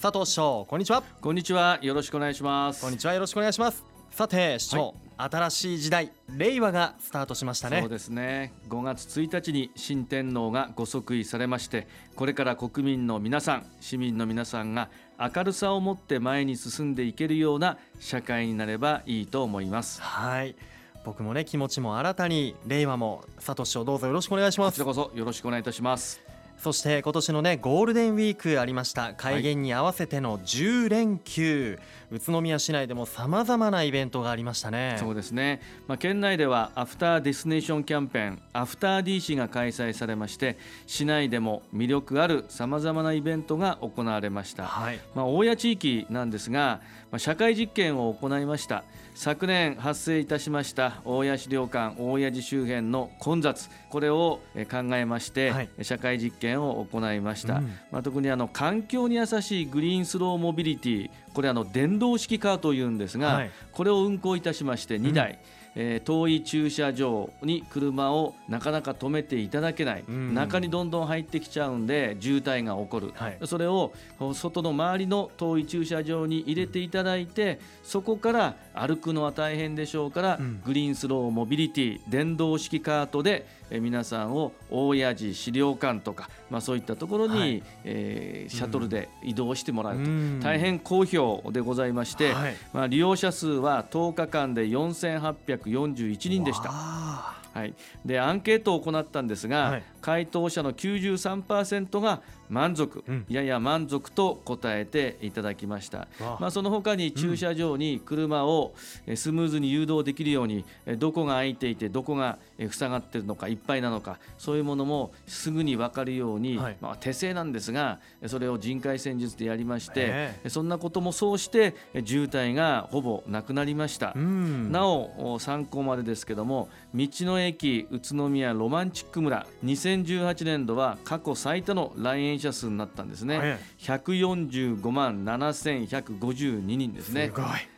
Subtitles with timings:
[0.00, 1.02] 佐藤市長こんにちは。
[1.20, 1.78] こんにちは。
[1.82, 2.80] よろしくお願いします。
[2.80, 3.12] こんにちは。
[3.12, 3.84] よろしくお願いします。
[4.10, 7.80] さて市長、はい、新しい時代令和がスタートしましたね。
[7.80, 8.54] そうですね。
[8.70, 11.86] 5月1日に新天皇がご即位されまして
[12.16, 20.00] これから国民の皆さん市民の皆さんが明るさを持って前に進んでいけるような社会になればいいと思います。
[20.00, 20.56] はい。
[21.04, 24.72] 僕もね気持ちも新たに令和も佐藤市長どうぞよろしくお願いします。
[24.72, 26.29] こちらこそよろしくお願いいたします
[26.60, 29.14] そして今年のねゴールデンウィークありました。
[29.14, 31.78] 改元に合わせての10連休、
[32.10, 34.96] はい、宇都宮市内でもさまざまなイベントがありましたね。
[35.00, 48.84] そうですね、まあ、県内ではアフターデスティネーションキャンペーンアフター DC が開催されまして市内でも魅力あるさまざまなイベントが行われました、はい、まあ、大谷地域なんですが、まあ、社会実験を行いました。
[49.20, 54.40] 昨年発生いたしました大谷資料館大谷寺周辺の混雑これを
[54.70, 65.38] 考えまして、はい、社会実験を行いました、うん、まあ、特にあの環境に優しいグリーンスローモビリティこれあの電動式カーというんですが、はい、これを運行いたしまして2台、うん
[65.76, 73.92] えー、遠い駐車場に車をなかなか止めていただけない、うん、中にどんどん入ってきちゃうんで渋滞が起こる、はい、それを
[74.34, 83.46] 外の周りの遠い駐車場に入れていただいてそこから歩くのは大変でしょうから、うん、グリーンスローモビリティ電動式カートで
[83.78, 97.39] 皆さんを大谷寺資料館とか、まあ、そういったところに、はい、えー、シャトルで移動してもらうと、うん、大変好評でございまして、はい、まあ、利用者数は10日間で4841人でした。
[97.52, 106.08] はい、でアンケートを行ったんですが、はい、回答者の93%が満足、うん、やや満足と答えていただきました、
[106.40, 108.74] まあ、その他に駐車場に車を
[109.14, 110.64] スムーズに誘導できるように
[110.98, 112.38] どこが空いていてどこが
[112.70, 124.14] 塞がっているのかいっぱいなのかそういうものもすぐに分かるように、はい、まあ、手製なんですがそれを人海戦術でやりましてそんなこともそうして渋滞がほぼなくなりました。
[124.14, 129.46] なお参考までですけども道の駅宇都宮ロマンチック村。
[129.64, 133.58] 2018年度は過去最多の来園者数になったんですね。
[133.78, 137.30] 145万7152人ですね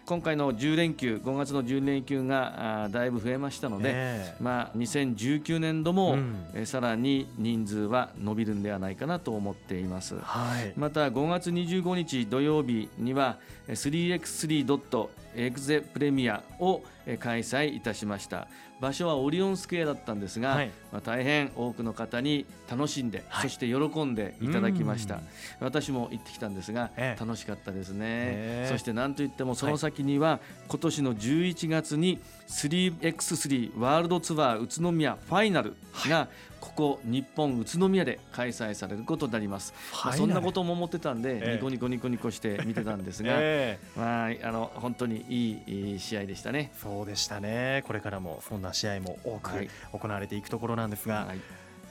[0.04, 4.34] 今回の10連休5月の10連休がだいぶ増えましたので、え。
[4.38, 15.08] ー、まあ、2019年度も、うん、えさらに人数は伸びるんではないかなと思っています、はい、また5月25日土曜日には 3x3.
[15.34, 16.82] エグゼプレミアを
[17.18, 18.48] 開催いたしました。
[18.80, 25.20] 場所はオリオンスクエアだったんですが、はい、まあ、大変多くの方に楽しんで、はい、そして喜んでいただきました。
[25.60, 35.74] 私も行ってきたんですが、ええ、楽しかったですね、え、そして何といってもその先には、はい、今年の11月に 3x3 ワールドツアー宇都宮ファイナル
[36.08, 36.28] が
[36.60, 43.32] ここ日本宇都宮で開催されることになります、まあ、そんなことも思ってたんで、ニコニコニコニコして見てたんですが、
[43.96, 46.72] まあ、あの本当にいい試合でしたね。
[46.80, 47.82] そうでしたね。
[47.86, 51.40] これからもそんな試合も多く行われていくところなんですが、はい。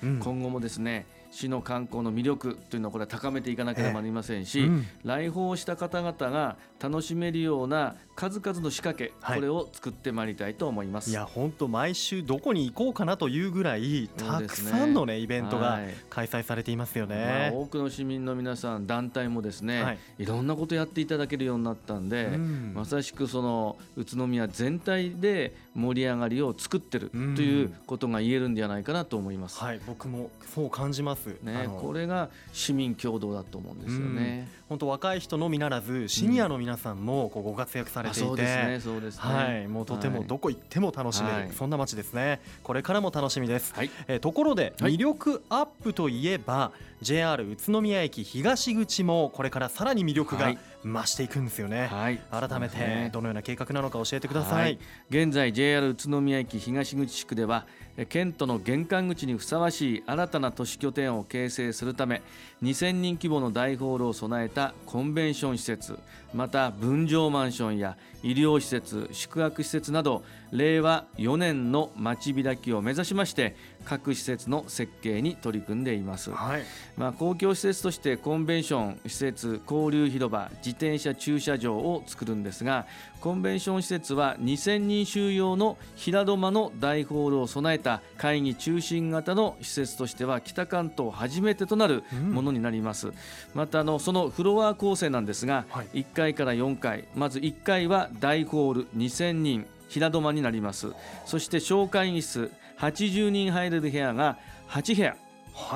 [0.04, 11.10] うん、今後もですね市の観光の魅力というのをこれは高めていかなければなりませんし、うん、来訪した方々が楽しめるような数々の仕掛け、はい、これを作ってまいりたいと思います。
[11.10, 34.48] いや本当毎週どこに行こうかなというぐらいたくさんのね、ね、イベントが開催されていますよね、まあ、多くの市民の皆さん団体もですね、はい、いろんなことやっていただけるようになったんで、うん、まさしくその宇都宮全体で盛り上がりを作ってるということが言えるんじゃないかなと思います、はい、僕もそう感じます、ね、これが市民共同だと思うんですよね。
[34.70, 39.22] 本当若い人のみならずシニアの皆さんもこうご活躍されていて、そうですねそうですね。
[39.22, 39.68] はい。
[39.68, 42.42] もうとてもどこ行っても楽しめる、はい、そんな街ですね。
[42.64, 46.72] これからも楽しみです、はい、えー、ところで魅力アップといえば、は
[47.02, 50.54] い、JR 宇都宮駅東口もこれからさらに魅力が
[50.84, 57.66] 増していくんですよね、はい、改めてどのような計画なのか教えてください、現在 JR 宇都宮駅東口地区では
[58.10, 62.22] 県都の玄関口にふさわしい新たな都市拠点を形成するため
[62.64, 66.00] 2000人規模の大ホールを備えたコンベンション施設
[66.34, 73.56] また分譲マンションや医療施設宿泊施設など令和4年の街開きを目指しまして
[73.86, 76.64] 各施設の設計に取り組んでいます、はい、
[76.98, 82.86] まあ、公共施設としてコンベンション施設交流広場自転車駐車場を作るんですが
[83.20, 93.14] コンベンション施設は2000人収容の平戸間の大ホールを備えた会議中心型の施設としては北関東初めてとなるものになります、うん、
[93.54, 100.94] またあのそのフロア構成なんですが、はい、1階から4階まず1階は大ホール2000人平戸間になります。
[101.26, 104.38] そして小会議室80人入れる部屋が
[104.70, 105.16] 8部屋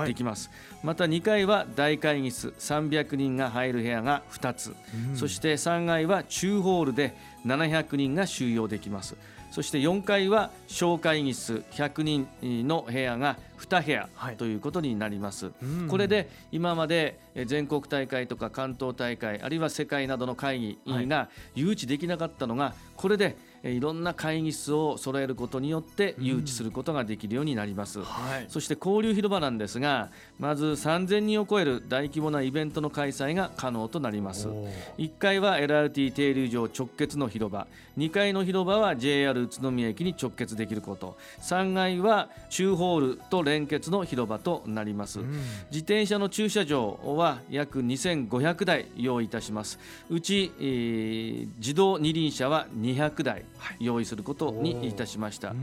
[0.05, 4.73] できます、はい、また2階は大会議室300人が入る部屋が2つ、
[5.09, 7.13] うん、そして3階は中ホールで
[7.45, 9.15] 700人が収容できます。
[9.51, 12.01] そして4階は小会議室100
[12.41, 15.51] 人の部屋が2部屋ということになります、は
[15.85, 23.37] い、これで今まで全国大会とか関東大会あるいは世界などの会議が誘致できなかったのがこれで
[23.69, 30.09] いろんな会議室を揃えることによって誘致することができるようになります、うんはい、そして交流広場なんですが
[30.39, 34.49] まず3000人を超える大規模なイベントの開催が可能となります。
[34.97, 37.67] 1階は LRT 停留場直結の広場。
[37.97, 41.17] 2階の広場は JR 宇都宮駅に直結できること。
[41.41, 45.31] 3階は中ホールと連結の広場となります、うん、
[45.71, 49.79] 自転車の駐車場は約2500台用意いたします。
[50.09, 53.45] うち、えー、自動二輪車は200台
[53.79, 55.57] 用意することにいたしました、はい、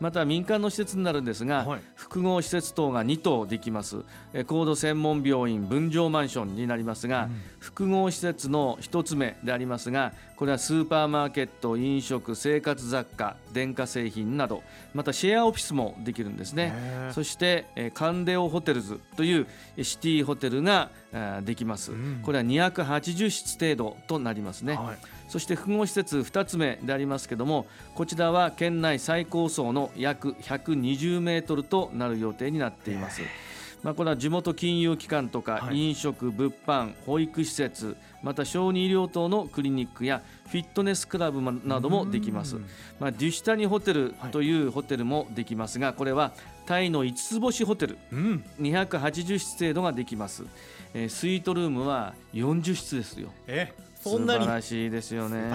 [0.00, 4.04] また民間の施設になるんですが、はい、複合施設等が2棟できます。
[4.46, 14.62] 高度専門病院分譲マンションになりますが、うん、複合施設の1つ目でありますがこれはスーパーマーケット飲食生活雑貨電化製品など
[14.94, 16.72] またシェアオフィスもできるんですね。
[17.12, 19.46] そしてカンデオホテルズという
[19.82, 20.90] シティホテルが
[21.42, 24.98] できます、うん、これは280室程度となりますね、はい。
[25.28, 33.22] そして複合施設2つ目でありますけどもこちらは県内最高層の約120メートルとなる予定になっています。
[33.82, 42.56] まあ、これは地元金融機関とか飲食、物販、保育施設また小児医療等のクリニックやフィットネスクラブなどもできます、
[42.98, 46.32] まあ、デュシタニホテルというホテルもできますがこれは
[46.66, 50.44] タイの5つ星ホテル、280室程度ができます、
[50.94, 53.30] えー、スイートルームは40室ですよ。
[53.46, 54.44] えそんなに？
[54.44, 55.50] 素晴らしいですよね。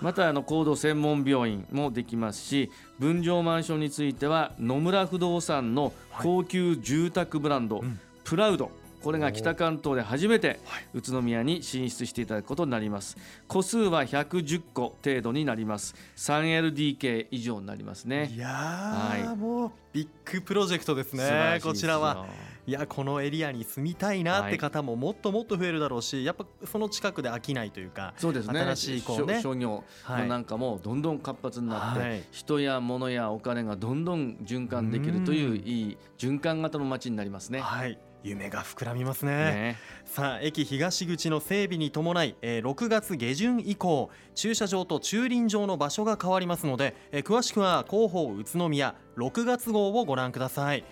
[0.00, 2.70] またあの高度専門病院もできますし
[3.00, 5.92] 分譲マンションについては野村不動産の
[6.22, 8.70] 高級住宅ブランド、はいうん、プラウド
[9.02, 10.60] これが北関東で初めて
[10.94, 13.16] 宇都宮に進出していただくことになります。
[13.46, 15.94] 個数は110個程度になります。
[16.16, 18.30] 3LDK 以上になりますね。
[18.34, 21.60] いや、はい、もうビッグプロジェクトですね。
[21.62, 22.26] こちらは。
[22.66, 28.60] いやこのエリアに住みたいなって方ももっともっと増えるだろうし、やっぱその近くで飽きないというかそうですね。
[28.60, 37.60] 新しいこう、ね、商業なんかもどんどん活発になって、はい、人や物やお金がどんどん循環できるといういい循環型の街になりますね。
[37.60, 50.84] はい夢が膨らみますね、ね、さあ駅東口の整備に伴い、えー、6月下旬以降駐車場と駐輪場の場所が変わりますので、えー、詳しくは広報宇都宮6月号をご覧ください。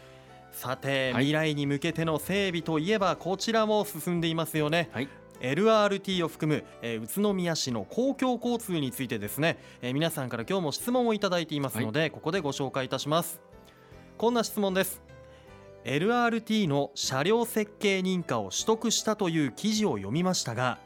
[0.52, 5.08] さて、はい、未来に向けての整備といえばこちらも進んでいますよね、はい。
[5.40, 13.40] LRT を含む、えー、宇都宮市の公共交通についてですね、えー、皆さんから今日も質問をいただいていますので、はい、ここでご紹介いたします。
[14.16, 15.05] こんな質問です
[15.86, 20.80] LRT の車両設計認可を取得したという記事を読みましたが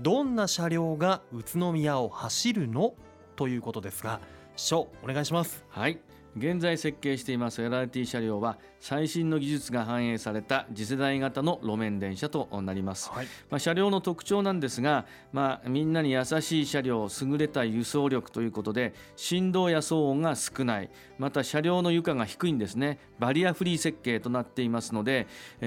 [0.00, 2.94] どんな車両が宇都宮を走るの？
[3.36, 4.18] ということですが
[4.56, 5.62] 書お願いします。
[5.70, 6.00] はい。
[6.36, 20.90] 現在設計しています LRT 車両は最新の技術が反映された次世代型の路面電車となります、はい、まあ、車両の特徴なんですが、まあ、みんなに優しい車両優れた輸送力ということで振動や騒音が少ない。
[21.18, 22.98] また車両の床が低いんですね。
[23.18, 25.26] バリアフリー設計となっていますので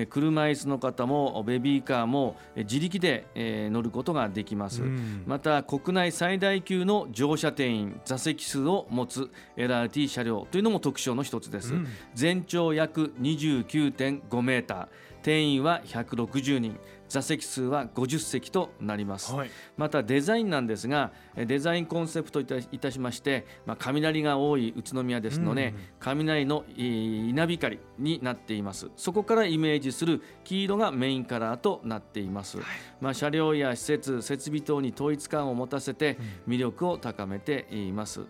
[0.09, 4.81] 車椅子の方もベビーカーも自力で乗ることができます、
[5.27, 14.87] また国内最大級の乗車定員座席数を持つ LRT 車両というのも特徴の一つです、うん、全長約29.5メーター。
[15.23, 16.77] 定員は160人。
[17.13, 22.45] 座席数は50席となります、はい、またデザインなんですがデザインコンセプトい
[22.79, 28.89] たしまして、まあ、雷が多い宇都宮ですので、うん、雷の稲光になっています。
[28.95, 32.65] そこからイメージする黄色がメインカラーとなっています、はい、
[32.99, 38.21] まあ、車両や施設設備等に統一感を持たせて魅力を高めています、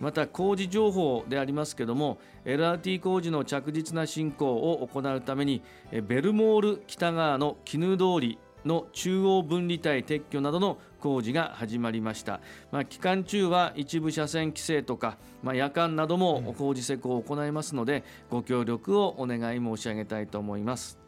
[0.00, 5.62] また工事情報でありますけども LRT 工事の着実な進行を行うために
[6.06, 12.40] ベルモール北側の絹通りの中央分離帯撤去などの工事が始まりました、
[12.72, 20.98] まあ、期間中は一部車線規制とか、まあ、夜間なども工事施工を行いますので、ご協力をお願い申し上げたいと思います。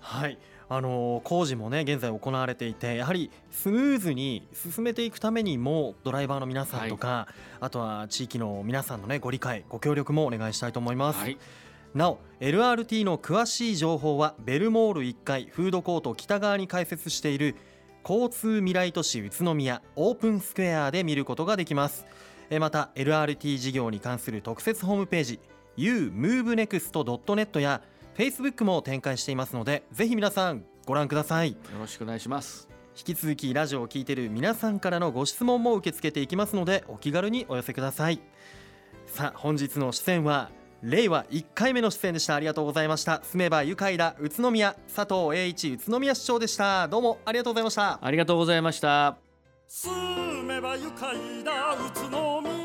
[0.00, 0.38] はい
[0.70, 11.20] あの工事もね現在行われていてやはりスムーズに進めていくためにもドライバーの皆さんとか、はい、あとは地域の皆さんのねご理解ご協力もお願いしたいと思います。
[11.20, 11.38] はい。
[11.94, 17.56] なお LRT の詳しい情報はベルモール1階フードコート北側に開設している
[18.04, 22.06] 交通未来都市宇都宮オープンスクエアで見ることができます。
[22.60, 25.40] また LRT 事業に関する特設ホームページ
[25.76, 27.82] umovenext.net や
[28.18, 31.52] Facebook も展開していますのでぜひ皆さんご覧ください。
[31.52, 32.68] よろしくお願いします。
[32.96, 38.20] 引き続きラジオを聞いている皆さんからのご質問も受け付けていきますのでお気軽にお寄せください。
[39.06, 40.50] さあ本日の出演は
[40.82, 42.34] 令和1回目の出演でした。
[42.34, 43.20] ありがとうございました。
[43.22, 46.88] 住めば愉快だ宇都宮佐藤栄一宇都宮市長でした。
[46.88, 48.04] どうもありがとうございました。
[48.04, 49.16] ありがとうございました。
[49.68, 52.57] 住めば愉快だ宇都宮